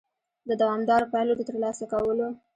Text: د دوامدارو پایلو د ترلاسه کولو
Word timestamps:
د 0.47 0.51
دوامدارو 0.61 1.09
پایلو 1.13 1.37
د 1.37 1.41
ترلاسه 1.49 1.85
کولو 1.93 2.27